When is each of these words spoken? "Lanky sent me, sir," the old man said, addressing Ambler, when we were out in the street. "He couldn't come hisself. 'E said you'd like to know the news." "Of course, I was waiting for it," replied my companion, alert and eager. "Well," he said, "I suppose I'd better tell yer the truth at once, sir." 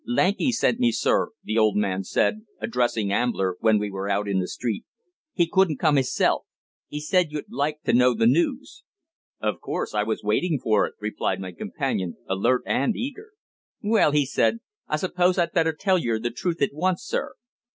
"Lanky 0.07 0.51
sent 0.51 0.79
me, 0.79 0.91
sir," 0.91 1.29
the 1.43 1.59
old 1.59 1.77
man 1.77 2.03
said, 2.03 2.41
addressing 2.59 3.11
Ambler, 3.13 3.57
when 3.59 3.77
we 3.77 3.91
were 3.91 4.09
out 4.09 4.27
in 4.27 4.39
the 4.39 4.47
street. 4.47 4.83
"He 5.31 5.45
couldn't 5.47 5.77
come 5.77 5.95
hisself. 5.95 6.45
'E 6.89 6.99
said 6.99 7.27
you'd 7.31 7.51
like 7.51 7.83
to 7.83 7.93
know 7.93 8.15
the 8.15 8.25
news." 8.25 8.83
"Of 9.41 9.61
course, 9.61 9.93
I 9.93 10.01
was 10.01 10.23
waiting 10.23 10.57
for 10.57 10.87
it," 10.87 10.95
replied 10.99 11.39
my 11.39 11.51
companion, 11.51 12.17
alert 12.27 12.63
and 12.65 12.95
eager. 12.95 13.33
"Well," 13.83 14.09
he 14.09 14.25
said, 14.25 14.61
"I 14.87 14.95
suppose 14.95 15.37
I'd 15.37 15.51
better 15.53 15.71
tell 15.79 15.99
yer 15.99 16.17
the 16.17 16.31
truth 16.31 16.63
at 16.63 16.73
once, 16.73 17.03
sir." 17.03 17.35